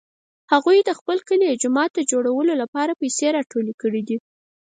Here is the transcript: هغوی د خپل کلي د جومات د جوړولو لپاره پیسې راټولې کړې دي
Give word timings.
هغوی 0.51 0.77
د 0.83 0.89
خپل 0.99 1.17
کلي 1.27 1.45
د 1.47 1.55
جومات 1.61 1.91
د 1.95 1.99
جوړولو 2.11 2.53
لپاره 2.61 2.97
پیسې 3.01 3.27
راټولې 3.37 3.73
کړې 3.81 4.01
دي 4.07 4.17